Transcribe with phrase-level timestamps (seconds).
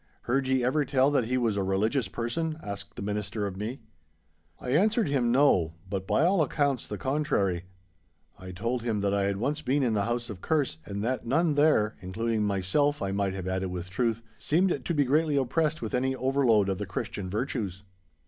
[0.23, 3.81] Heard ye ever tell that he was a religious person?' asked the Minister of me.
[4.59, 7.65] I answered him no, but by all accounts the contrary.
[8.35, 11.27] I told him that I had once been in the house of Kerse, and that
[11.27, 15.83] none there (including myself, I might have added with truth) seemed to be greatly oppressed
[15.83, 17.83] with any overload of the Christian virtues.